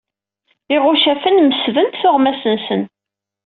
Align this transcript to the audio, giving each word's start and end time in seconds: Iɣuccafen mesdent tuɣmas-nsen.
Iɣuccafen 0.75 1.41
mesdent 1.43 1.99
tuɣmas-nsen. 2.01 2.81